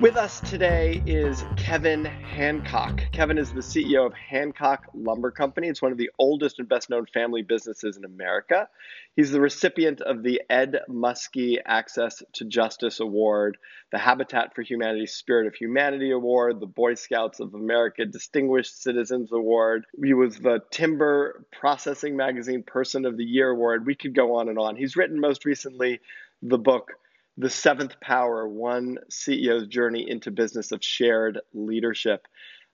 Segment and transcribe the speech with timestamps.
[0.00, 3.02] With us today is Kevin Hancock.
[3.12, 5.68] Kevin is the CEO of Hancock Lumber Company.
[5.68, 8.66] It's one of the oldest and best known family businesses in America.
[9.14, 13.58] He's the recipient of the Ed Muskie Access to Justice Award,
[13.92, 19.32] the Habitat for Humanity Spirit of Humanity Award, the Boy Scouts of America Distinguished Citizens
[19.32, 19.84] Award.
[20.02, 23.84] He was the Timber Processing Magazine Person of the Year Award.
[23.84, 24.76] We could go on and on.
[24.76, 26.00] He's written most recently
[26.40, 26.92] the book
[27.40, 32.26] the seventh power one ceo's journey into business of shared leadership.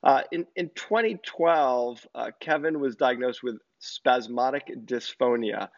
[0.02, 5.68] Uh, in, in 2012 uh, kevin was diagnosed with spasmodic dysphonia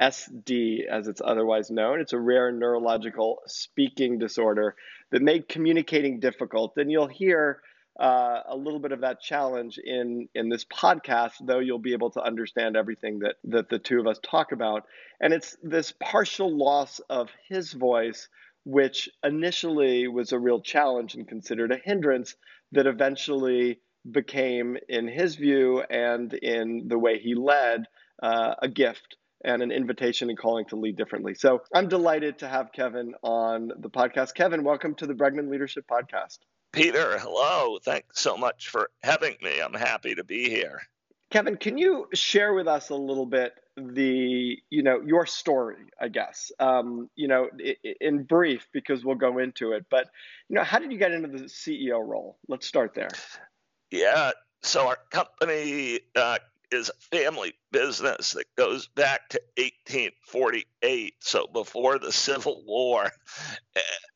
[0.00, 2.00] sd as it's otherwise known.
[2.00, 4.76] It's a rare neurological speaking disorder
[5.10, 6.72] that made communicating difficult.
[6.76, 7.60] And you'll hear
[7.98, 12.10] uh, a little bit of that challenge in in this podcast, though you'll be able
[12.10, 14.84] to understand everything that that the two of us talk about.
[15.20, 18.28] And it's this partial loss of his voice,
[18.64, 22.36] which initially was a real challenge and considered a hindrance,
[22.72, 27.84] that eventually became, in his view and in the way he led,
[28.22, 31.34] uh, a gift and an invitation and calling to lead differently.
[31.34, 34.34] So I'm delighted to have Kevin on the podcast.
[34.34, 36.38] Kevin, welcome to the Bregman Leadership Podcast.
[36.72, 37.78] Peter, hello.
[37.82, 39.60] Thanks so much for having me.
[39.60, 40.82] I'm happy to be here.
[41.30, 46.08] Kevin, can you share with us a little bit the, you know, your story, I
[46.08, 47.48] guess, um, you know,
[48.00, 49.86] in brief, because we'll go into it.
[49.90, 50.08] But,
[50.48, 52.38] you know, how did you get into the CEO role?
[52.48, 53.10] Let's start there.
[53.90, 54.32] Yeah.
[54.62, 56.38] So our company uh,
[56.70, 63.10] is a family business that goes back to 1848, so before the Civil War.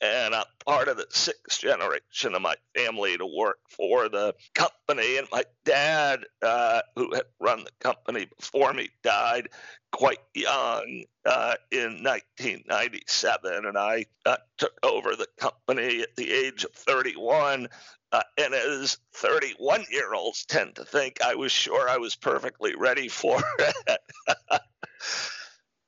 [0.01, 0.45] And I'm
[0.83, 5.17] part of the sixth generation of my family to work for the company.
[5.17, 9.49] And my dad, uh, who had run the company before me, died
[9.93, 13.65] quite young uh, in 1997.
[13.65, 17.69] And I uh, took over the company at the age of 31
[18.11, 22.75] uh, and as 31 year olds tend to think, I was sure I was perfectly
[22.75, 24.01] ready for it.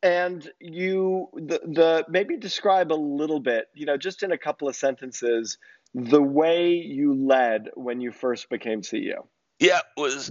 [0.05, 4.69] and you, the, the maybe describe a little bit, you know, just in a couple
[4.69, 5.57] of sentences,
[5.95, 9.27] the way you led when you first became CEO.
[9.59, 10.31] Yeah, it was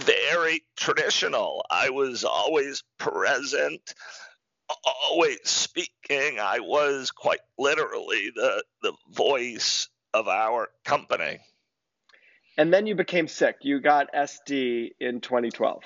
[0.00, 1.66] very traditional.
[1.70, 3.94] I was always present,
[5.10, 6.40] always speaking.
[6.40, 11.40] I was quite literally the the voice of our company.
[12.56, 13.56] And then you became sick.
[13.60, 15.82] You got SD in 2012.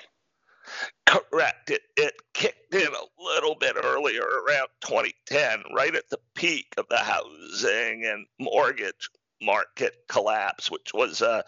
[1.05, 1.69] Correct.
[1.69, 6.85] It, it kicked in a little bit earlier, around 2010, right at the peak of
[6.89, 9.09] the housing and mortgage
[9.41, 11.43] market collapse, which was a,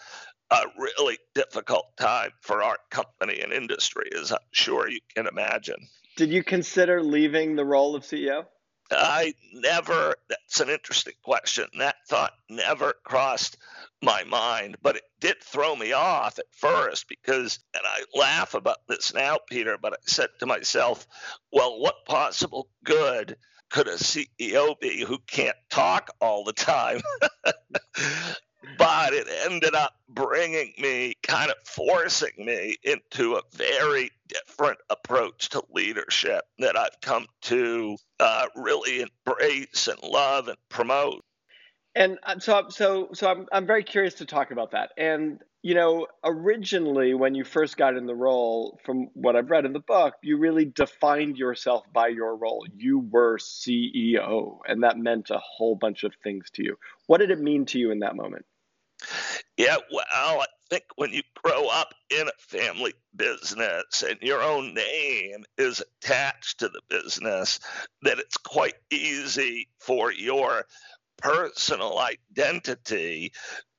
[0.51, 5.87] a really difficult time for our company and industry, as I'm sure you can imagine.
[6.17, 8.45] Did you consider leaving the role of CEO?
[8.91, 11.65] I never, that's an interesting question.
[11.79, 13.57] That thought never crossed
[14.01, 18.77] my mind, but it did throw me off at first because, and I laugh about
[18.87, 21.07] this now, Peter, but I said to myself,
[21.51, 23.37] well, what possible good
[23.71, 27.01] could a CEO be who can't talk all the time?
[28.77, 35.49] but it ended up bringing me, kind of forcing me into a very different approach
[35.49, 41.23] to leadership that I've come to uh, really embrace and love and promote.
[41.95, 44.91] And uh, so, so, so I'm, I'm very curious to talk about that.
[44.97, 49.65] And you know, originally when you first got in the role, from what I've read
[49.65, 52.67] in the book, you really defined yourself by your role.
[52.77, 56.77] You were CEO, and that meant a whole bunch of things to you.
[57.07, 58.45] What did it mean to you in that moment?
[59.57, 64.73] Yeah, well, I think when you grow up in a family business and your own
[64.73, 67.59] name is attached to the business,
[68.01, 70.65] that it's quite easy for your
[71.17, 73.31] personal identity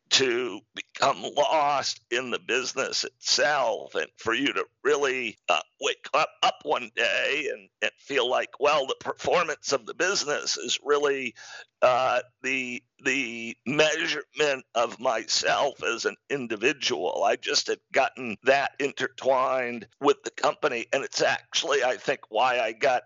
[0.09, 6.29] to become lost in the business itself and for you to really uh, wake up,
[6.43, 11.35] up one day and, and feel like well the performance of the business is really
[11.83, 17.23] uh, the the measurement of myself as an individual.
[17.25, 22.61] I just had gotten that intertwined with the company and it's actually i think why
[22.61, 23.03] i got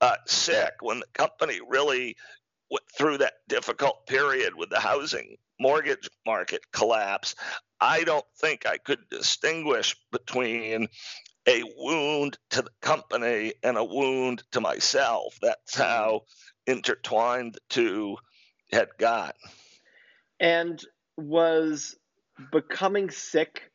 [0.00, 2.16] uh, sick when the company really
[2.70, 7.34] went through that difficult period with the housing mortgage market collapse,
[7.80, 10.88] I don't think I could distinguish between
[11.48, 15.38] a wound to the company and a wound to myself.
[15.40, 15.82] That's mm-hmm.
[15.82, 16.20] how
[16.66, 18.16] intertwined the two
[18.72, 19.36] had got.
[20.38, 20.82] And
[21.16, 21.96] was
[22.52, 23.70] becoming sick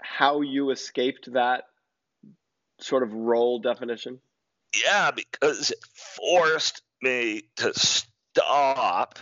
[0.00, 1.64] how you escaped that
[2.80, 4.20] sort of role definition?
[4.84, 5.78] Yeah, because it
[6.16, 9.18] forced me to stop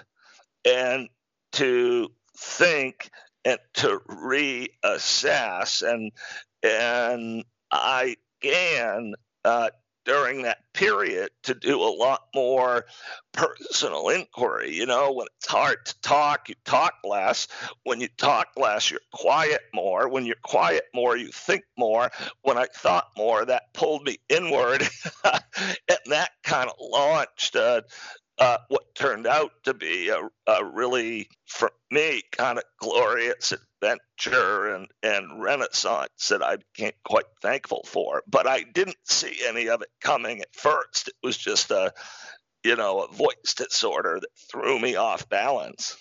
[0.65, 1.09] and
[1.53, 3.11] to think
[3.45, 6.13] and to reassess and
[6.63, 9.15] and I began
[9.45, 9.71] uh,
[10.05, 12.85] during that period to do a lot more
[13.33, 14.75] personal inquiry.
[14.75, 17.49] You know, when it's hard to talk, you talk less.
[17.85, 20.09] When you talk less, you're quiet more.
[20.09, 22.11] When you're quiet more, you think more.
[22.43, 24.83] When I thought more, that pulled me inward.
[25.25, 27.57] and that kind of launched
[28.41, 30.21] uh, what turned out to be a,
[30.51, 37.27] a really, for me, kind of glorious adventure and, and renaissance that I became quite
[37.43, 38.23] thankful for.
[38.27, 41.09] But I didn't see any of it coming at first.
[41.09, 41.93] It was just a,
[42.65, 45.97] you know, a voice disorder that threw me off balance.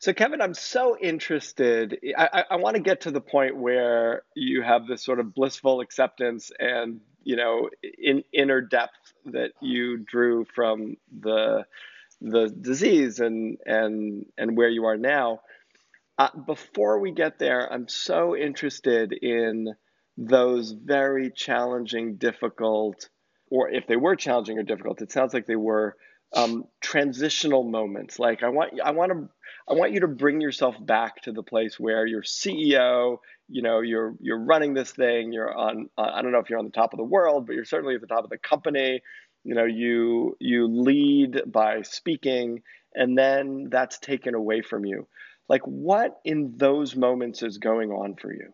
[0.00, 1.98] So, Kevin, I'm so interested.
[2.16, 5.82] I, I want to get to the point where you have this sort of blissful
[5.82, 11.66] acceptance and, you know, in, inner depth that you drew from the
[12.22, 15.40] the disease and and and where you are now.
[16.16, 19.74] Uh, before we get there, I'm so interested in
[20.16, 23.10] those very challenging, difficult,
[23.50, 25.94] or if they were challenging or difficult, it sounds like they were
[26.32, 28.18] um, transitional moments.
[28.18, 29.28] Like I want, I want to,
[29.68, 33.18] I want you to bring yourself back to the place where you're CEO.
[33.48, 35.32] You know, you're you're running this thing.
[35.32, 35.88] You're on.
[35.98, 37.94] Uh, I don't know if you're on the top of the world, but you're certainly
[37.94, 39.00] at the top of the company.
[39.44, 42.62] You know, you you lead by speaking,
[42.94, 45.06] and then that's taken away from you.
[45.48, 48.52] Like, what in those moments is going on for you?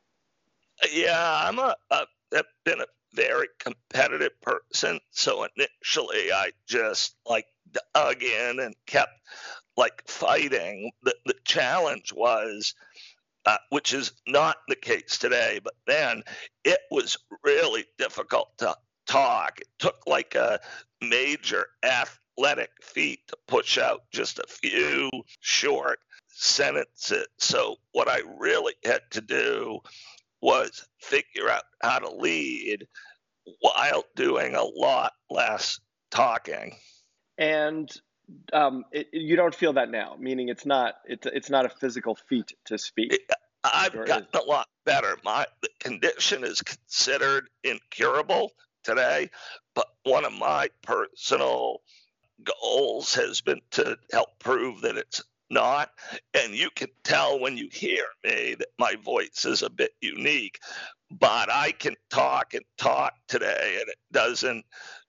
[0.92, 5.00] Yeah, I'm a, a I've been a very competitive person.
[5.10, 7.46] So initially, I just like
[7.94, 9.12] dug in and kept
[9.76, 10.90] like fighting.
[11.02, 12.74] The, the challenge was,
[13.44, 16.22] uh, which is not the case today, but then
[16.64, 18.74] it was really difficult to
[19.06, 19.60] talk.
[19.60, 20.60] It took like a
[21.00, 25.10] major athletic feat to push out just a few
[25.40, 25.98] short
[26.28, 27.26] sentences.
[27.38, 29.80] So, what I really had to do
[30.42, 32.86] was figure out how to lead
[33.60, 35.80] while doing a lot less
[36.10, 36.76] talking.
[37.38, 37.90] And
[38.52, 42.16] um, it, you don't feel that now, meaning it's not it's it's not a physical
[42.28, 43.18] feat to speak.
[43.62, 45.16] I've gotten a lot better.
[45.24, 48.52] My the condition is considered incurable
[48.84, 49.30] today,
[49.74, 51.82] but one of my personal
[52.44, 55.90] goals has been to help prove that it's not.
[56.34, 60.58] And you can tell when you hear me that my voice is a bit unique,
[61.10, 64.64] but I can talk and talk today, and it doesn't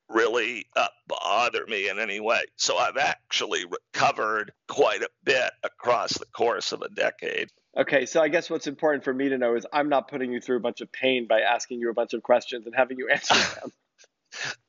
[0.09, 2.41] really uh, bother me in any way.
[2.55, 7.49] So I've actually recovered quite a bit across the course of a decade.
[7.77, 10.41] Okay, so I guess what's important for me to know is I'm not putting you
[10.41, 13.09] through a bunch of pain by asking you a bunch of questions and having you
[13.13, 13.71] answer them.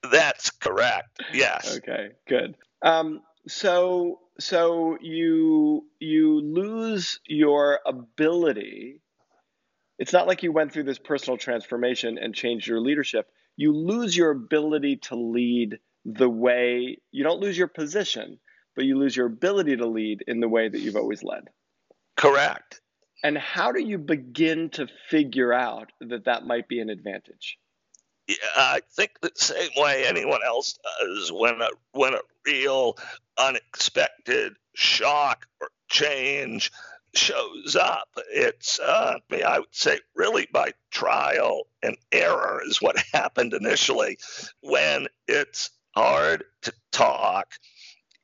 [0.12, 1.20] That's correct.
[1.32, 1.78] Yes.
[1.78, 2.56] Okay, good.
[2.82, 9.00] Um, so so you you lose your ability.
[9.98, 13.26] It's not like you went through this personal transformation and changed your leadership
[13.58, 18.38] you lose your ability to lead the way you don't lose your position,
[18.76, 21.48] but you lose your ability to lead in the way that you've always led.
[22.16, 22.80] Correct.
[23.24, 27.58] And how do you begin to figure out that that might be an advantage?
[28.28, 32.96] Yeah, I think the same way anyone else does when a when a real
[33.38, 36.70] unexpected shock or change
[37.18, 38.08] shows up.
[38.30, 44.18] It's, uh, I, would say, really by trial and error is what happened initially.
[44.62, 47.54] When it's hard to talk,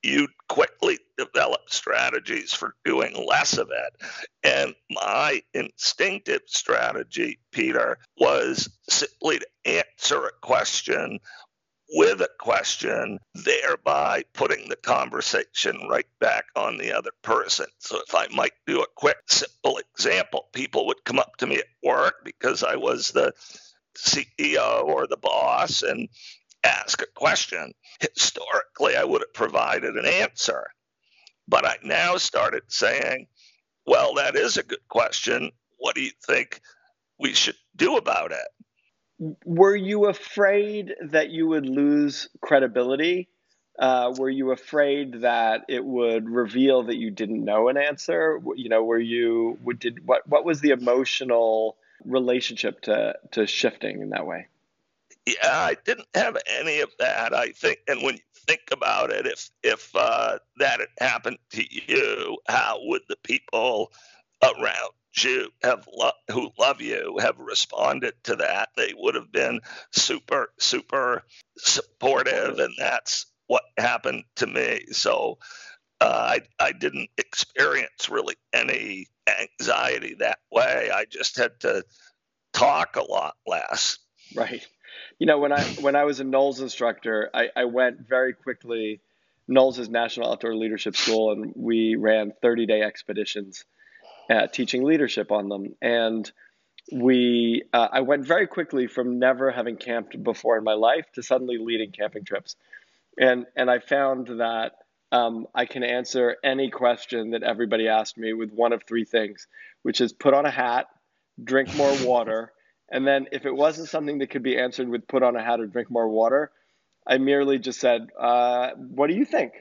[0.02, 4.08] you quickly develop strategies for doing less of it.
[4.42, 11.20] And my instinctive strategy, Peter, was simply to answer a question
[11.90, 17.66] with a question, thereby putting the conversation right back on the other person.
[17.78, 21.56] So, if I might do a quick, simple example, people would come up to me
[21.56, 23.32] at work because I was the
[23.96, 26.08] CEO or the boss and
[26.64, 27.72] ask a question.
[28.00, 30.66] Historically, I would have provided an answer.
[31.46, 33.26] But I now started saying,
[33.86, 35.50] well, that is a good question.
[35.76, 36.60] What do you think
[37.18, 38.63] we should do about it?
[39.44, 43.28] Were you afraid that you would lose credibility
[43.78, 48.40] Uh, were you afraid that it would reveal that you didn't know an answer?
[48.56, 54.10] You know, were you did what what was the emotional relationship to to shifting in
[54.10, 54.46] that way?
[55.26, 57.34] Yeah, I didn't have any of that.
[57.34, 61.64] I think, and when you think about it, if if uh, that had happened to
[61.86, 63.90] you, how would the people
[64.42, 68.70] around you have lo- who love you have responded to that?
[68.76, 69.60] They would have been
[69.92, 71.22] super super
[71.56, 74.86] supportive, and that's what happened to me.
[74.92, 75.38] So
[76.00, 80.90] uh, I I didn't experience really any anxiety that way.
[80.92, 81.84] I just had to
[82.52, 83.98] talk a lot less.
[84.34, 84.66] Right.
[85.18, 89.00] You know, when I when I was a NOLS instructor, I, I went very quickly.
[89.48, 93.64] NOLS is National Outdoor Leadership School, and we ran 30 day expeditions
[94.30, 95.74] uh, teaching leadership on them.
[95.80, 96.30] And
[96.92, 101.22] we, uh, I went very quickly from never having camped before in my life to
[101.22, 102.56] suddenly leading camping trips.
[103.18, 104.72] And, and I found that
[105.12, 109.46] um, I can answer any question that everybody asked me with one of three things,
[109.82, 110.86] which is put on a hat,
[111.42, 112.52] drink more water,
[112.90, 115.60] and then if it wasn't something that could be answered with put on a hat
[115.60, 116.50] or drink more water,
[117.06, 119.52] I merely just said, uh, "What do you think?"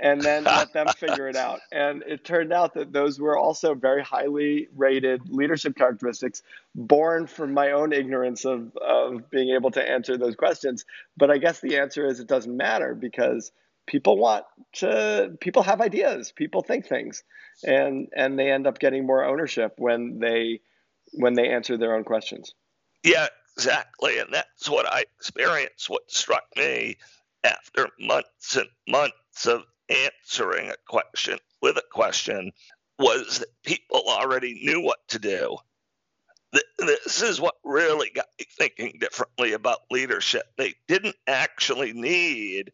[0.00, 1.60] And then let them figure it out.
[1.72, 6.42] And it turned out that those were also very highly rated leadership characteristics
[6.74, 10.84] born from my own ignorance of, of being able to answer those questions.
[11.16, 13.52] But I guess the answer is it doesn't matter because
[13.86, 17.24] people want to people have ideas, people think things,
[17.64, 20.60] and and they end up getting more ownership when they
[21.14, 22.54] when they answer their own questions.
[23.02, 23.26] Yeah,
[23.56, 24.18] exactly.
[24.18, 25.88] And that's what I experienced.
[25.88, 26.98] What struck me
[27.42, 32.52] after months and months of answering a question with a question
[32.98, 35.56] was that people already knew what to do.
[36.78, 40.46] This is what really got me thinking differently about leadership.
[40.56, 42.72] They didn't actually need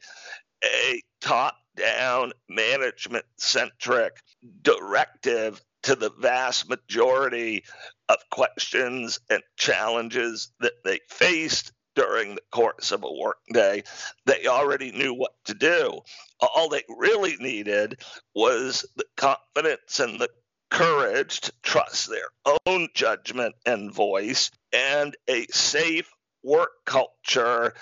[0.64, 4.22] a top down management centric
[4.62, 7.64] directive to the vast majority
[8.08, 13.82] of questions and challenges that they faced during the course of a workday.
[14.26, 16.00] They already knew what to do.
[16.40, 18.00] All they really needed
[18.34, 20.30] was the confidence and the
[20.70, 26.10] courage to trust their own judgment and voice and a safe
[26.42, 27.74] work culture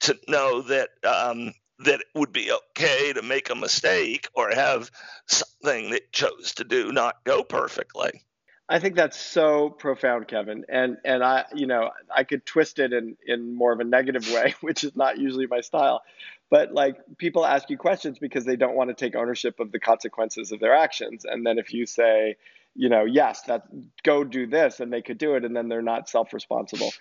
[0.00, 4.90] to know that um, that it would be okay to make a mistake or have
[5.26, 8.22] something that chose to do not go perfectly.
[8.68, 10.64] I think that's so profound, Kevin.
[10.68, 14.28] And and I, you know, I could twist it in in more of a negative
[14.32, 16.02] way, which is not usually my style.
[16.50, 19.80] But like people ask you questions because they don't want to take ownership of the
[19.80, 21.24] consequences of their actions.
[21.24, 22.36] And then if you say,
[22.74, 23.64] you know, yes, that
[24.04, 26.92] go do this, and they could do it, and then they're not self-responsible.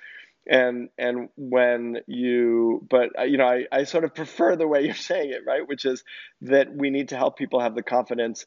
[0.48, 4.81] And and when you, but uh, you know, I, I sort of prefer the way
[4.86, 5.67] you're saying it, right?
[5.67, 6.03] Which is
[6.41, 8.45] that we need to help people have the confidence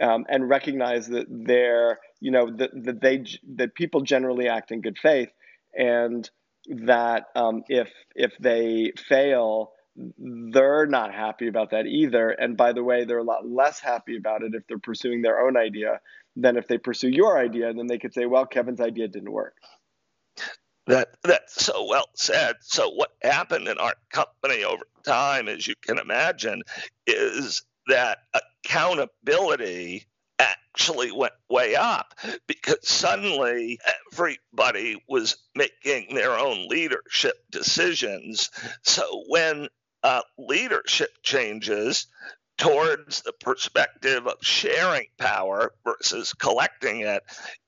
[0.00, 3.24] um, and recognize that they're, you know, that, that they
[3.56, 5.30] that people generally act in good faith,
[5.76, 6.28] and
[6.66, 9.72] that um, if if they fail,
[10.18, 12.30] they're not happy about that either.
[12.30, 15.40] And by the way, they're a lot less happy about it if they're pursuing their
[15.40, 16.00] own idea
[16.36, 17.68] than if they pursue your idea.
[17.68, 19.56] And then they could say, well, Kevin's idea didn't work.
[20.86, 22.56] That that's so well said.
[22.60, 26.62] So what happened in our company over time, as you can imagine,
[27.06, 28.18] is that
[28.64, 30.06] accountability
[30.38, 32.14] actually went way up
[32.46, 33.78] because suddenly
[34.12, 38.50] everybody was making their own leadership decisions.
[38.82, 39.68] So when
[40.02, 42.06] uh, leadership changes
[42.56, 47.22] towards the perspective of sharing power versus collecting it,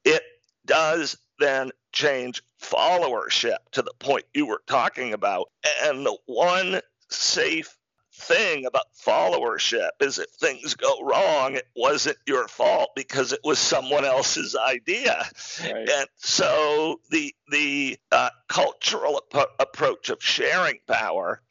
[0.04, 0.22] it
[0.66, 5.48] does then change followership to the point you were talking about.
[5.82, 7.76] And the one safe
[8.20, 13.58] thing about followership is if things go wrong, it wasn't your fault because it was
[13.58, 15.24] someone else's idea.
[15.62, 15.88] Right.
[15.88, 21.42] And so the the uh, cultural ap- approach of sharing power,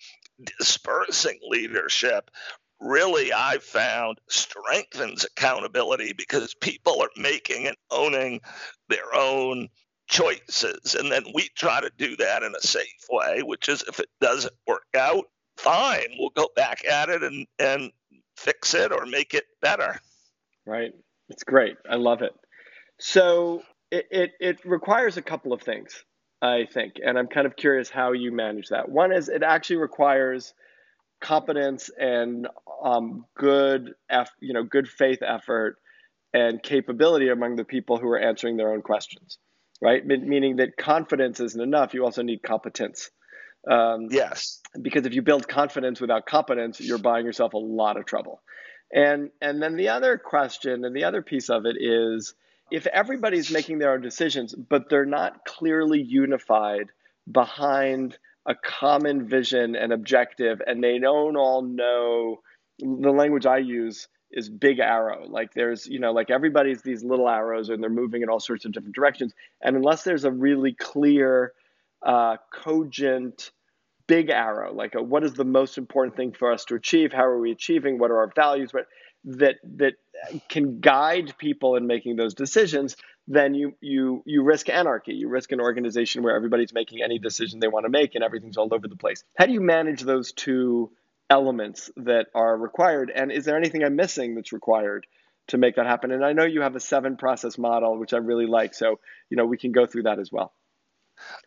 [0.57, 2.29] dispersing leadership,
[2.79, 8.41] really I found strengthens accountability because people are making and owning
[8.87, 9.69] their own
[10.07, 10.95] choices.
[10.95, 14.09] And then we try to do that in a safe way, which is if it
[14.19, 15.25] doesn't work out,
[15.59, 16.15] fine.
[16.17, 17.91] We'll go back at it and, and
[18.37, 19.99] fix it or make it better.
[20.65, 20.91] Right.
[21.29, 21.77] It's great.
[21.89, 22.33] I love it.
[22.99, 23.61] So
[23.91, 26.03] it, it, it requires a couple of things,
[26.41, 26.93] I think.
[27.03, 28.89] And I'm kind of curious how you manage that.
[28.89, 30.53] One is it actually requires
[31.21, 32.47] competence and
[32.83, 35.77] um, good, eff, you know, good faith effort
[36.33, 39.37] and capability among the people who are answering their own questions,
[39.81, 40.05] right?
[40.05, 41.93] Meaning that confidence isn't enough.
[41.93, 43.09] You also need competence
[43.69, 44.59] Um, yes.
[44.81, 48.41] Because if you build confidence without competence, you're buying yourself a lot of trouble.
[48.91, 52.33] And and then the other question and the other piece of it is
[52.71, 56.91] if everybody's making their own decisions, but they're not clearly unified
[57.31, 62.39] behind a common vision and objective, and they don't all know
[62.79, 65.25] the language I use is big arrow.
[65.27, 68.65] Like there's, you know, like everybody's these little arrows and they're moving in all sorts
[68.65, 69.33] of different directions.
[69.61, 71.53] And unless there's a really clear,
[72.05, 73.51] uh, cogent,
[74.07, 77.13] big arrow, like a, what is the most important thing for us to achieve?
[77.13, 77.99] How are we achieving?
[77.99, 78.71] What are our values?
[78.71, 78.87] But
[79.25, 79.93] that that
[80.47, 82.95] can guide people in making those decisions,
[83.27, 85.13] then you you you risk anarchy.
[85.13, 88.57] You risk an organization where everybody's making any decision they want to make and everything's
[88.57, 89.23] all over the place.
[89.37, 90.91] How do you manage those two
[91.29, 93.11] elements that are required?
[93.13, 95.05] And is there anything I'm missing that's required
[95.47, 96.11] to make that happen?
[96.11, 98.73] And I know you have a seven process model, which I really like.
[98.73, 100.53] So, you know, we can go through that as well.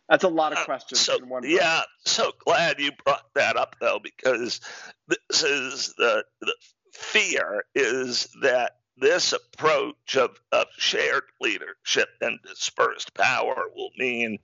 [0.09, 3.76] That's a lot of uh, questions uh, so, Yeah, so glad you brought that up
[3.80, 4.61] though, because
[5.09, 6.54] this is the the
[6.92, 14.38] fear is that this approach of, of shared leadership and dispersed power will mean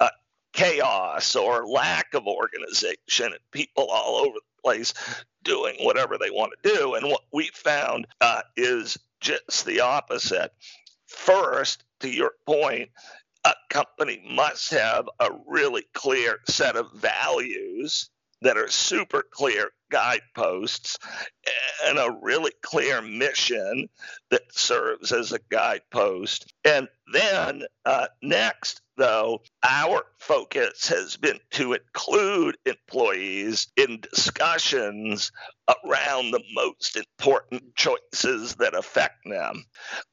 [0.00, 0.08] uh,
[0.52, 4.94] chaos or lack of organization and people all over the place
[5.42, 6.94] doing whatever they want to do.
[6.94, 10.52] And what we found uh, is just the opposite.
[11.06, 12.90] First, to your point,
[13.44, 18.10] a company must have a really clear set of values
[18.42, 20.98] that are super clear guideposts
[21.84, 23.88] and a really clear mission
[24.30, 26.52] that serves as a guidepost.
[26.64, 35.32] And then uh, next, though, our focus has been to include employees in discussions
[35.84, 39.64] around the most important choices that affect them.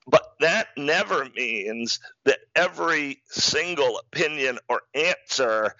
[0.07, 5.75] But that never means that every single opinion or answer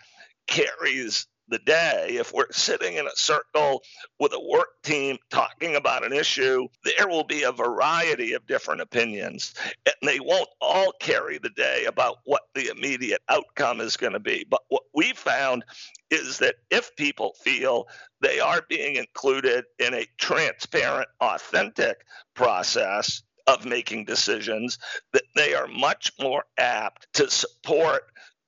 [0.48, 3.84] carries the day, if we're sitting in a circle
[4.20, 8.82] with a work team talking about an issue, there will be a variety of different
[8.82, 9.54] opinions,
[9.86, 14.20] and they won't all carry the day about what the immediate outcome is going to
[14.20, 14.46] be.
[14.50, 15.64] But what we found
[16.10, 17.88] is that if people feel
[18.22, 24.78] they are being included in a transparent, authentic process, of making decisions,
[25.14, 28.04] that they are much more apt to support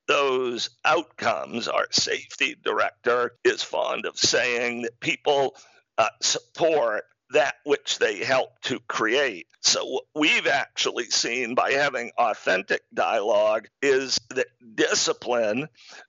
[0.10, 5.56] those outcomes, our safety director is fond of saying that people
[6.00, 9.46] uh, support that which they help to create.
[9.62, 15.68] So, what we've actually seen by having authentic dialogue is that discipline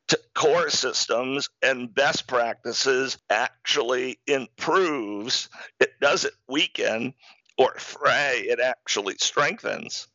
[0.08, 7.12] to core systems and best practices actually improves, it doesn't weaken
[7.58, 10.08] or fray, it actually strengthens.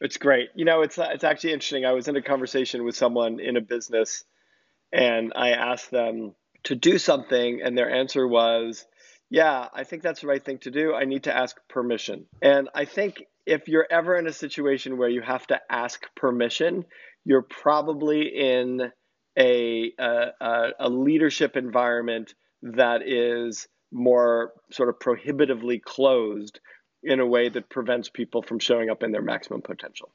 [0.00, 0.50] It's great.
[0.54, 1.86] You know, it's it's actually interesting.
[1.86, 4.24] I was in a conversation with someone in a business,
[4.92, 8.86] and I asked them to do something, and their answer was,
[9.30, 10.94] "Yeah, I think that's the right thing to do.
[10.94, 15.08] I need to ask permission." And I think if you're ever in a situation where
[15.08, 16.84] you have to ask permission,
[17.24, 18.92] you're probably in
[19.38, 26.60] a a, a leadership environment that is more sort of prohibitively closed
[27.02, 30.10] in a way that prevents people from showing up in their maximum potential.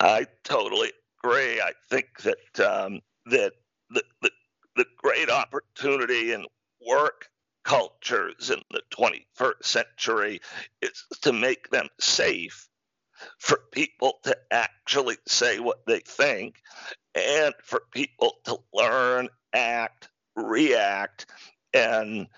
[0.00, 0.92] I totally
[1.22, 1.60] agree.
[1.60, 3.52] I think that um, that
[3.90, 4.30] the, the
[4.76, 6.46] the great opportunity in
[6.86, 7.28] work
[7.64, 10.40] cultures in the 21st century
[10.80, 12.68] is to make them safe
[13.38, 16.62] for people to actually say what they think
[17.14, 21.26] and for people to learn, act, react,
[21.74, 22.28] and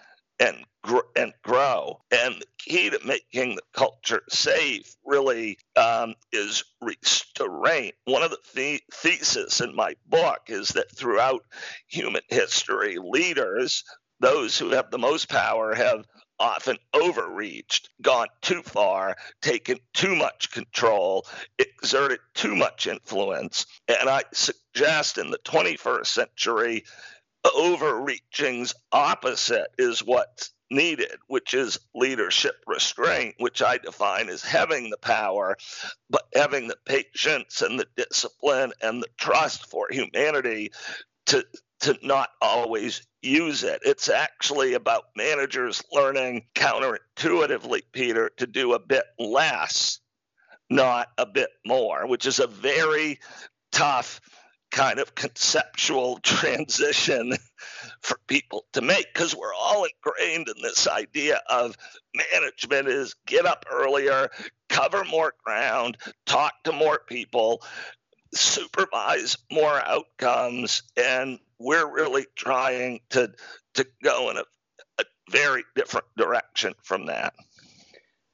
[0.41, 2.01] and gr- and grow.
[2.11, 7.95] And the key to making the culture safe really um, is restraint.
[8.05, 11.45] One of the, the thesis in my book is that throughout
[11.87, 13.85] human history, leaders,
[14.21, 16.05] those who have the most power, have
[16.39, 21.27] often overreached, gone too far, taken too much control,
[21.59, 23.67] exerted too much influence.
[23.89, 26.85] And I suggest in the 21st century,
[27.49, 34.99] overreaching's opposite is what's needed, which is leadership restraint, which I define as having the
[34.99, 35.57] power,
[36.09, 40.73] but having the patience and the discipline and the trust for humanity
[41.27, 41.45] to
[41.81, 43.81] to not always use it.
[43.85, 49.99] It's actually about managers learning counterintuitively, Peter, to do a bit less,
[50.69, 53.19] not a bit more, which is a very
[53.73, 54.21] tough
[54.71, 57.33] kind of conceptual transition
[58.01, 61.77] for people to make because we're all ingrained in this idea of
[62.33, 64.31] management is get up earlier,
[64.69, 67.63] cover more ground, talk to more people,
[68.35, 73.33] supervise more outcomes, and we're really trying to
[73.75, 74.45] to go in a,
[74.99, 77.35] a very different direction from that.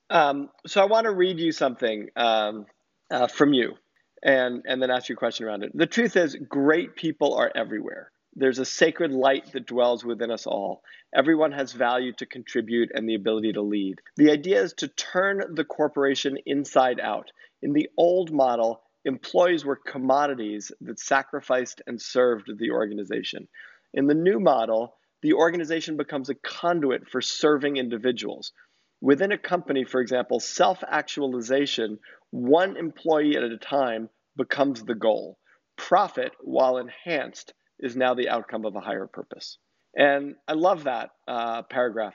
[0.08, 2.66] Um, so I want to read you something um,
[3.10, 3.74] uh, from you,
[4.22, 5.72] and and then ask you a question around it.
[5.74, 8.10] The truth is, great people are everywhere.
[8.38, 10.82] There's a sacred light that dwells within us all.
[11.14, 14.02] Everyone has value to contribute and the ability to lead.
[14.16, 17.30] The idea is to turn the corporation inside out.
[17.62, 23.48] In the old model, employees were commodities that sacrificed and served the organization.
[23.94, 28.52] In the new model, the organization becomes a conduit for serving individuals.
[29.00, 31.98] Within a company, for example, self actualization,
[32.30, 35.38] one employee at a time, becomes the goal.
[35.76, 39.58] Profit, while enhanced, is now the outcome of a higher purpose.
[39.94, 42.14] And I love that uh, paragraph.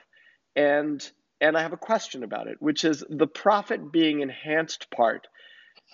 [0.56, 1.08] And
[1.40, 5.26] and I have a question about it, which is the profit being enhanced part.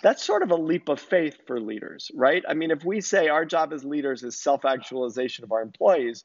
[0.02, 2.44] That's sort of a leap of faith for leaders, right?
[2.46, 6.24] I mean, if we say our job as leaders is self-actualization of our employees,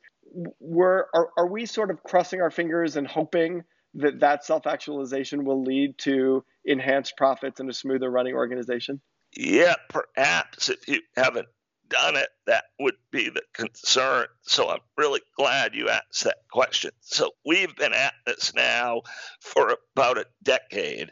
[0.60, 3.64] we're are, are we sort of crossing our fingers and hoping
[3.96, 9.02] that that self-actualization will lead to enhanced profits and a smoother running organization?
[9.36, 11.48] Yeah, perhaps if you haven't
[11.90, 14.28] done it, that would be the concern.
[14.42, 16.92] So I'm really glad you asked that question.
[17.02, 19.02] So we've been at this now
[19.42, 21.12] for about a decade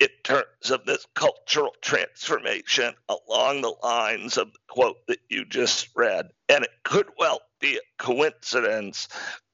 [0.00, 5.88] in terms of this cultural transformation along the lines of the quote that you just
[5.94, 6.28] read.
[6.48, 9.08] And it could well be a coincidence,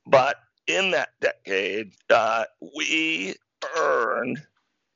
[0.07, 0.37] but
[0.69, 2.45] in that decade, uh,
[2.77, 3.35] we
[3.77, 4.41] earned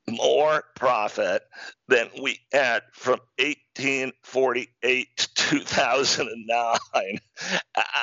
[0.09, 1.43] more profit
[1.89, 5.27] than we had from 1848 to
[5.59, 7.19] 2009.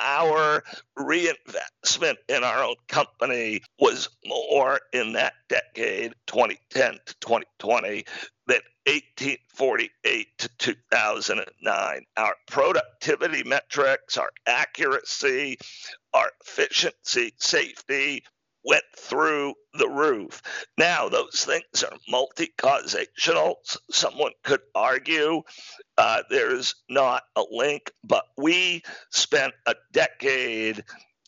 [0.03, 0.63] Our
[0.95, 8.05] reinvestment in our own company was more in that decade, 2010 to 2020,
[8.47, 12.05] than 1848 to 2009.
[12.17, 15.59] Our productivity metrics, our accuracy,
[16.13, 18.23] our efficiency, safety,
[18.63, 20.41] went through the roof.
[20.77, 23.55] Now, those things are multi causational.
[23.89, 25.43] Someone could argue
[25.97, 30.83] uh, there's not a link, but we spent a decade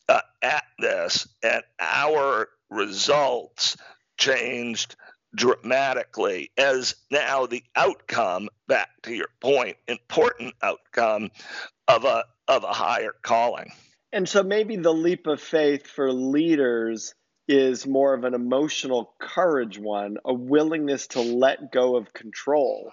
[0.10, 3.78] uh, at this, and our results
[4.18, 4.96] changed
[5.34, 11.32] dramatically as now the outcome back to your point important outcome
[11.88, 13.72] of a of a higher calling
[14.14, 17.14] and so maybe the leap of faith for leaders
[17.48, 22.92] is more of an emotional courage one, a willingness to let go of control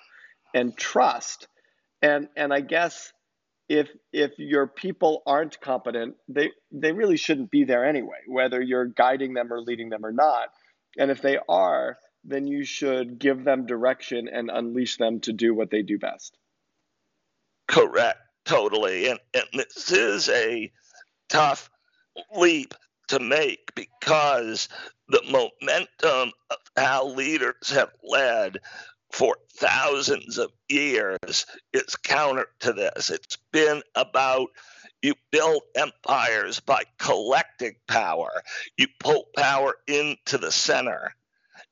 [0.55, 1.47] and trust.
[2.03, 3.13] And and I guess
[3.69, 8.87] if if your people aren't competent, they they really shouldn't be there anyway, whether you're
[8.87, 10.49] guiding them or leading them or not.
[10.97, 15.55] And if they are, then you should give them direction and unleash them to do
[15.55, 16.37] what they do best.
[17.67, 19.09] Correct, totally.
[19.09, 20.73] And and this is a
[21.29, 21.71] tough
[22.35, 22.75] leap
[23.09, 24.69] to make because
[25.09, 28.59] the momentum of how leaders have led
[29.13, 33.11] for thousands of years is counter to this.
[33.11, 34.49] It's been about
[35.03, 38.43] you build empires by collecting power,
[38.77, 41.15] you pull power into the center.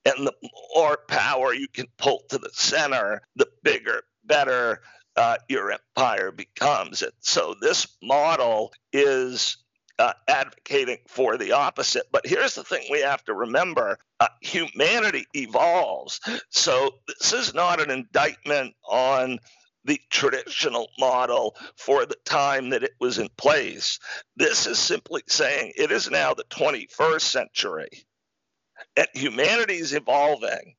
[0.04, 0.34] And the
[0.74, 4.80] more power you can pull to the center, the bigger, better
[5.16, 7.02] uh, your empire becomes.
[7.02, 9.56] And so this model is
[9.98, 12.04] uh, advocating for the opposite.
[12.12, 16.20] But here's the thing we have to remember uh, humanity evolves.
[16.50, 19.38] So this is not an indictment on
[19.84, 23.98] the traditional model for the time that it was in place.
[24.36, 27.88] This is simply saying it is now the 21st century
[28.96, 30.74] and humanity is evolving.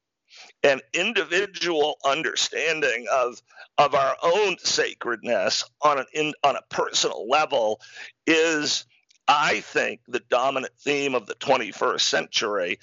[0.64, 3.42] An individual understanding of
[3.78, 7.80] of our own sacredness on an in, on a personal level
[8.26, 8.86] is
[9.28, 12.80] I think, the dominant theme of the 21st century.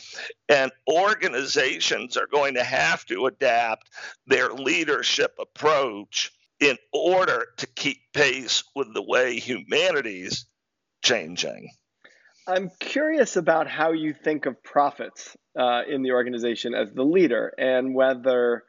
[0.48, 3.88] And organizations are going to have to adapt
[4.26, 10.46] their leadership approach in order to keep pace with the way humanity's
[11.02, 11.70] changing.
[12.46, 17.52] I'm curious about how you think of profits uh, in the organization as the leader
[17.59, 18.64] and whether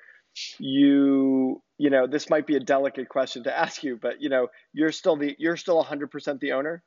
[0.60, 4.48] you you know this might be a delicate question to ask you but you know
[4.74, 6.84] you're still the you're still 100% the owner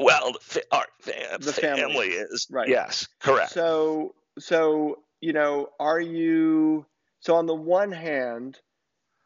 [0.00, 1.80] well, the, our, the family.
[1.82, 2.68] family is right.
[2.68, 3.52] Yes, correct.
[3.52, 6.86] So, so you know, are you?
[7.20, 8.58] So on the one hand,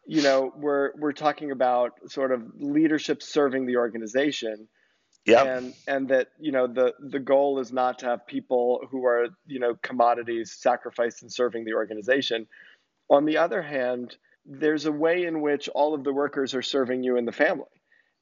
[0.05, 4.69] you know, we're we're talking about sort of leadership serving the organization.
[5.27, 5.45] Yeah.
[5.45, 9.29] And and that, you know, the the goal is not to have people who are,
[9.47, 12.47] you know, commodities sacrificed in serving the organization.
[13.09, 17.03] On the other hand, there's a way in which all of the workers are serving
[17.03, 17.65] you and the family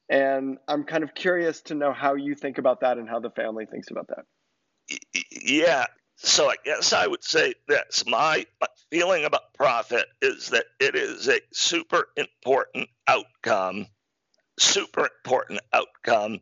[0.09, 3.31] And I'm kind of curious to know how you think about that and how the
[3.31, 4.25] family thinks about that.
[5.31, 5.85] Yeah.
[6.17, 8.05] So I guess I would say this.
[8.05, 8.45] My
[8.91, 13.87] feeling about profit is that it is a super important outcome,
[14.59, 16.39] super important outcome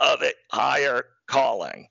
[0.00, 1.88] of a higher calling.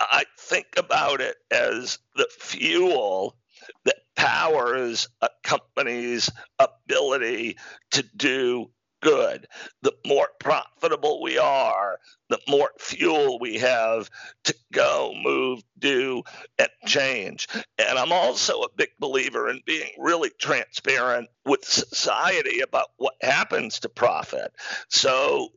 [0.00, 3.36] I think about it as the fuel
[3.84, 7.56] that powers a company's ability
[7.92, 9.46] to do good.
[9.82, 14.10] The more profitable we are, the more fuel we have
[14.44, 16.22] to go, move, do,
[16.58, 17.46] and change.
[17.78, 23.80] And I'm also a big believer in being really transparent with society about what happens
[23.80, 24.52] to profit.
[24.88, 25.50] So,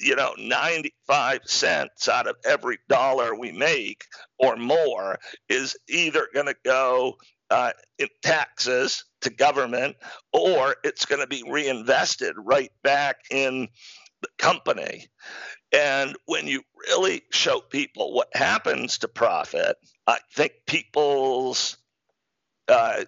[0.00, 4.04] you know, 95 cents out of every dollar we make
[4.38, 7.16] or more is either going to go
[7.50, 9.96] uh, in taxes to government
[10.32, 13.68] or it's going to be reinvested right back in
[14.22, 15.06] the company.
[15.72, 19.76] And when you really show people what happens to profit,
[20.06, 21.76] I think people's
[22.68, 23.04] uh,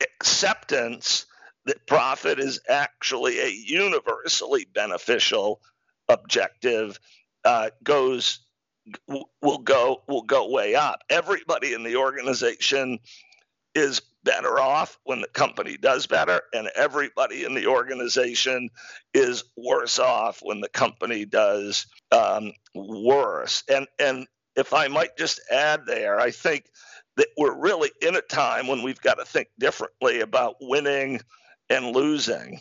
[0.00, 1.26] acceptance
[1.66, 5.60] that profit is actually a universally beneficial
[6.08, 6.98] objective
[7.44, 8.40] uh, goes
[9.42, 11.02] will go will go way up.
[11.10, 12.98] Everybody in the organization
[13.74, 18.70] is better off when the company does better, and everybody in the organization
[19.14, 23.62] is worse off when the company does um, worse.
[23.68, 26.66] And and if I might just add there, I think
[27.16, 31.20] that we're really in a time when we've got to think differently about winning
[31.70, 32.60] and losing.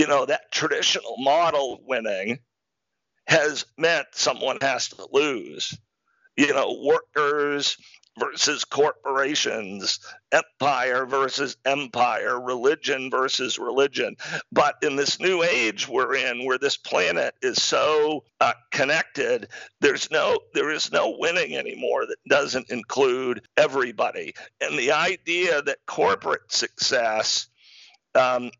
[0.00, 2.38] You know, that traditional model winning
[3.26, 5.76] has meant someone has to lose.
[6.38, 7.76] You know, workers
[8.18, 10.00] versus corporations,
[10.32, 14.16] empire versus empire, religion versus religion.
[14.50, 19.48] But in this new age we're in, where this planet is so uh, connected,
[19.82, 24.32] there's no there is no winning anymore that doesn't include everybody.
[24.62, 27.48] And the idea that corporate success
[28.14, 28.50] um,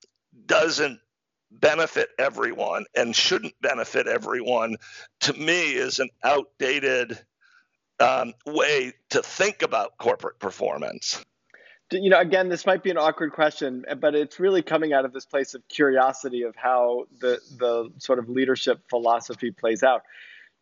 [0.44, 1.00] doesn't
[1.50, 4.76] benefit everyone and shouldn't benefit everyone
[5.20, 7.18] to me is an outdated
[7.98, 11.24] um, way to think about corporate performance.
[11.92, 15.12] You know again this might be an awkward question but it's really coming out of
[15.12, 20.02] this place of curiosity of how the the sort of leadership philosophy plays out.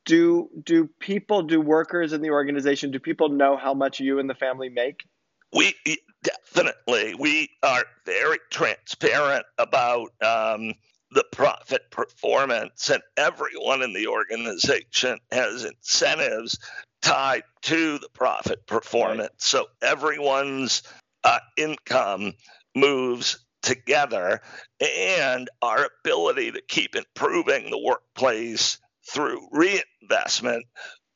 [0.07, 4.31] Do do people do workers in the organization do people know how much you and
[4.31, 5.05] the family make?
[5.53, 5.75] We
[6.23, 10.75] definitely we are very transparent about um,
[11.13, 16.59] the profit performance, and everyone in the organization has incentives
[17.01, 19.21] tied to the profit performance.
[19.21, 19.43] Right.
[19.43, 20.83] So everyone's
[21.25, 22.35] uh, income
[22.75, 24.41] moves together,
[24.81, 28.79] and our ability to keep improving the workplace
[29.11, 30.65] through reinvestment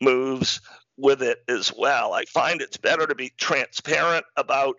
[0.01, 0.61] moves
[0.97, 2.13] with it as well.
[2.13, 4.77] I find it's better to be transparent about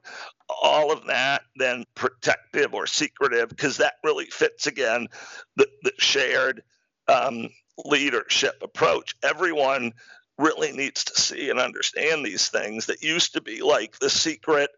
[0.49, 5.07] all of that than protective or secretive because that really fits again
[5.55, 6.63] the, the shared
[7.07, 7.49] um,
[7.85, 9.15] leadership approach.
[9.23, 9.93] Everyone
[10.37, 14.69] really needs to see and understand these things that used to be like the secret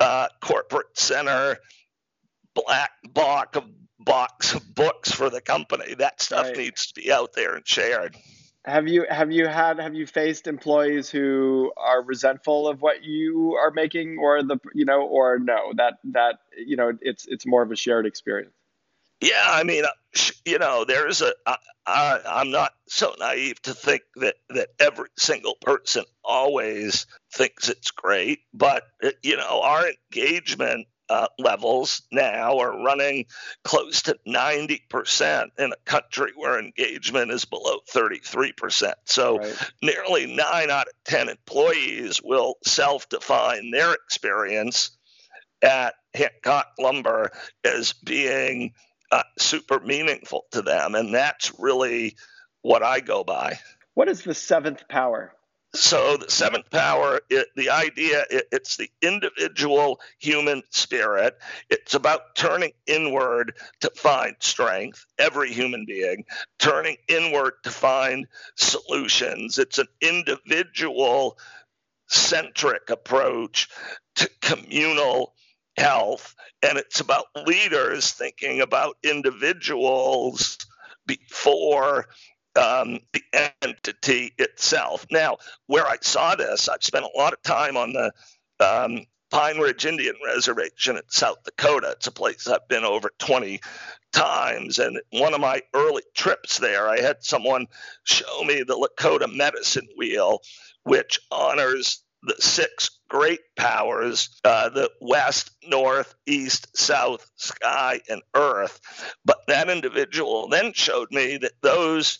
[0.00, 1.58] uh, corporate center
[2.54, 3.64] black box of
[3.98, 5.94] box of books for the company.
[5.94, 6.56] That stuff right.
[6.56, 8.16] needs to be out there and shared.
[8.66, 13.54] Have you have you had have you faced employees who are resentful of what you
[13.54, 17.62] are making, or the you know, or no that that you know it's it's more
[17.62, 18.52] of a shared experience.
[19.20, 21.32] Yeah, I mean, uh, you know, there's a.
[21.46, 27.68] I, I, I'm not so naive to think that that every single person always thinks
[27.68, 33.26] it's great, but uh, you know, our engagement uh, levels now are running
[33.64, 38.94] close to 90% in a country where engagement is below 33%.
[39.04, 39.70] So right.
[39.82, 44.90] nearly nine out of 10 employees will self define their experience
[45.62, 47.30] at Hancock Lumber
[47.64, 48.72] as being
[49.12, 50.94] uh, super meaningful to them.
[50.94, 52.16] And that's really
[52.62, 53.58] what I go by.
[53.94, 55.32] What is the seventh power?
[55.74, 61.36] So the seventh power, it, the idea, it, it's the individual human spirit.
[61.68, 65.04] It's about turning inward to find strength.
[65.18, 66.24] Every human being
[66.58, 69.58] turning inward to find solutions.
[69.58, 71.38] It's an individual
[72.08, 73.68] centric approach
[74.16, 75.34] to communal
[75.76, 80.56] health, and it's about leaders thinking about individuals
[81.06, 82.06] before
[82.56, 83.22] um, the
[83.62, 85.06] entity itself.
[85.10, 88.12] Now, where I saw this, I've spent a lot of time on the
[88.60, 91.90] um, Pine Ridge Indian Reservation in South Dakota.
[91.92, 93.60] It's a place I've been over 20
[94.12, 94.78] times.
[94.78, 97.66] And one of my early trips there, I had someone
[98.04, 100.40] show me the Lakota medicine wheel,
[100.84, 108.80] which honors the six great powers uh, the west, north, east, south, sky, and earth.
[109.24, 112.18] But that individual then showed me that those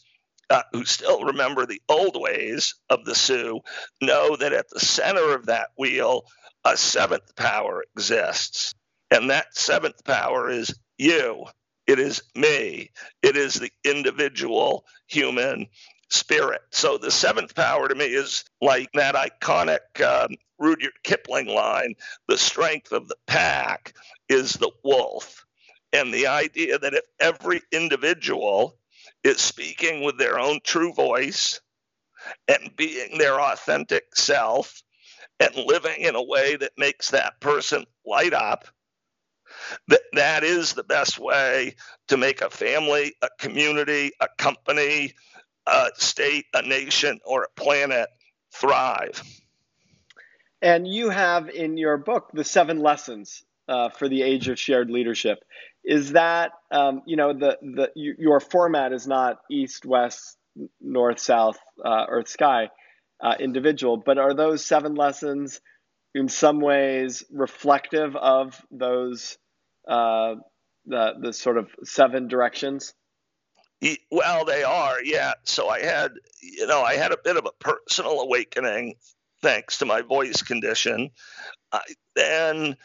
[0.51, 3.61] uh, who still remember the old ways of the Sioux
[4.03, 6.27] know that at the center of that wheel,
[6.65, 8.75] a seventh power exists.
[9.11, 11.47] And that seventh power is you.
[11.87, 12.91] It is me.
[13.23, 15.69] It is the individual human
[16.11, 16.63] spirit.
[16.71, 21.95] So the seventh power to me is like that iconic um, Rudyard Kipling line
[22.29, 23.95] the strength of the pack
[24.31, 25.47] is the wolf.
[25.93, 28.77] And the idea that if every individual
[29.27, 31.61] is speaking with their own true voice
[32.49, 34.83] and being their authentic self
[35.41, 38.67] and living in a way that makes that person light up,
[39.89, 41.75] that that is the best way
[42.09, 45.13] to make a family, a community, a company,
[45.67, 48.09] a state, a nation, or a planet
[48.53, 49.23] thrive.
[50.63, 54.91] And you have in your book the seven lessons uh, for the age of shared
[54.91, 55.45] leadership.
[55.87, 60.37] Is that um, you know the the your format is not east, west,
[60.81, 62.71] north, south, uh, earth, sky,
[63.23, 65.61] uh, individual, but are those seven lessons
[66.15, 69.39] in some ways reflective of those
[69.87, 70.35] uh,
[70.87, 72.95] the the sort of seven directions?
[74.11, 75.35] Well, they are, yeah.
[75.45, 78.95] So I had, you know, I had a bit of a personal awakening
[79.43, 81.11] thanks to my voice condition.
[81.73, 81.83] I
[82.15, 82.77] then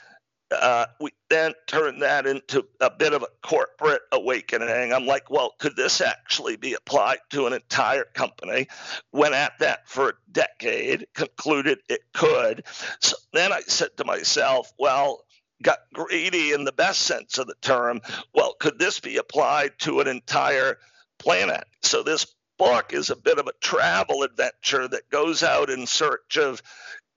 [0.51, 4.93] uh, we then turned that into a bit of a corporate awakening.
[4.93, 8.67] I'm like, well, could this actually be applied to an entire company?
[9.11, 12.63] Went at that for a decade, concluded it could.
[12.99, 15.23] So then I said to myself, well,
[15.61, 18.01] got greedy in the best sense of the term.
[18.33, 20.77] Well, could this be applied to an entire
[21.19, 21.65] planet?
[21.81, 22.25] So this
[22.57, 26.61] book is a bit of a travel adventure that goes out in search of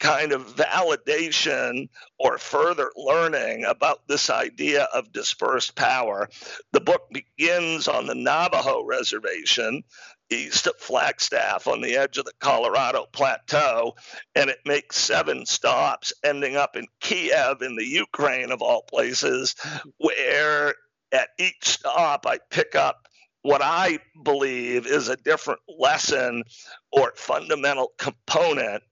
[0.01, 6.29] kind of validation or further learning about this idea of dispersed power.
[6.73, 9.83] The book begins on the Navajo reservation
[10.31, 13.95] east of Flagstaff on the edge of the Colorado Plateau,
[14.35, 19.55] and it makes seven stops, ending up in Kiev in the Ukraine, of all places,
[19.99, 20.75] where
[21.13, 23.04] at each stop I pick up
[23.45, 26.45] what I believe is a different lesson
[26.91, 28.83] or fundamental component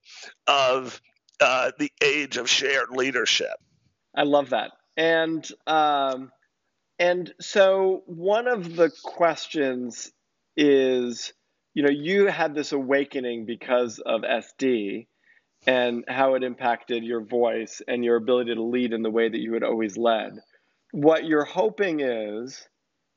[0.47, 1.01] of
[1.41, 3.55] uh, the age of shared leadership.
[4.15, 6.31] I love that, and um,
[6.99, 10.11] and so one of the questions
[10.55, 11.33] is,
[11.73, 15.07] you know, you had this awakening because of SD
[15.65, 19.39] and how it impacted your voice and your ability to lead in the way that
[19.39, 20.37] you had always led.
[20.91, 22.67] What you're hoping is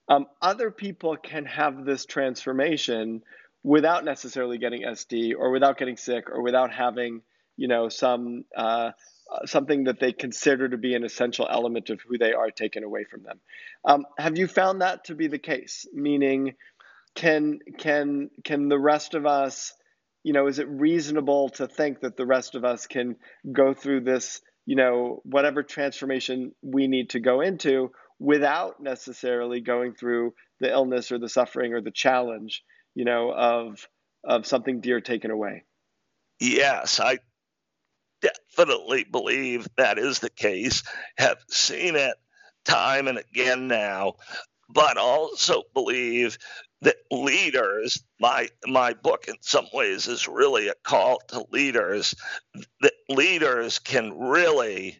[0.08, 3.22] um, other people can have this transformation
[3.62, 7.22] without necessarily getting SD or without getting sick or without having,
[7.56, 8.92] you know, some uh,
[9.44, 13.04] something that they consider to be an essential element of who they are taken away
[13.04, 13.40] from them.
[13.84, 15.86] Um, have you found that to be the case?
[15.92, 16.54] Meaning,
[17.16, 19.72] can can can the rest of us
[20.22, 23.16] you know is it reasonable to think that the rest of us can
[23.50, 29.94] go through this you know whatever transformation we need to go into without necessarily going
[29.94, 32.62] through the illness or the suffering or the challenge
[32.94, 33.86] you know of
[34.24, 35.64] of something dear taken away.
[36.40, 37.18] Yes i
[38.22, 40.82] definitely believe that is the case.
[41.18, 42.14] Have seen it
[42.64, 44.14] time and again now
[44.68, 46.38] but also believe
[46.82, 52.14] that leaders my my book in some ways is really a call to leaders
[52.80, 54.98] that leaders can really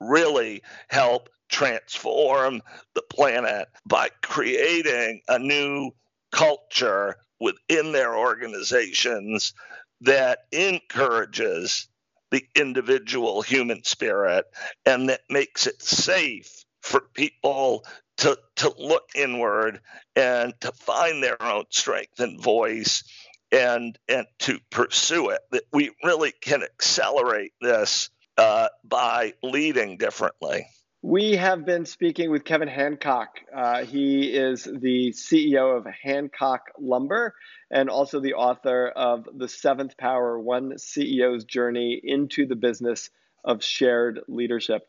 [0.00, 2.62] really help transform
[2.94, 5.90] the planet by creating a new
[6.32, 9.52] culture within their organizations
[10.00, 11.88] that encourages
[12.30, 14.44] the individual human spirit
[14.84, 17.84] and that makes it safe for people
[18.18, 19.80] to, to look inward
[20.14, 23.04] and to find their own strength and voice
[23.52, 25.40] and and to pursue it.
[25.52, 30.66] That we really can accelerate this uh, by leading differently
[31.06, 33.38] we have been speaking with Kevin Hancock.
[33.54, 37.36] Uh, he is the CEO of Hancock Lumber
[37.70, 43.10] and also the author of The Seventh Power One CEO's Journey into the Business
[43.44, 44.88] of Shared Leadership.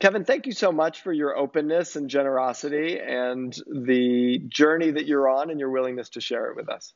[0.00, 5.30] Kevin, thank you so much for your openness and generosity and the journey that you're
[5.30, 6.92] on and your willingness to share it with us.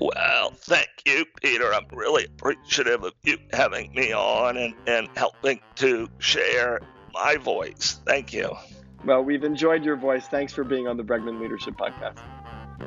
[0.00, 1.72] Well, thank you, Peter.
[1.72, 6.80] I'm really appreciative of you having me on and, and helping to share
[7.12, 8.00] my voice.
[8.04, 8.54] Thank you.
[9.04, 10.26] Well, we've enjoyed your voice.
[10.26, 12.18] Thanks for being on the Bregman Leadership Podcast.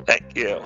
[0.06, 0.62] Thank you.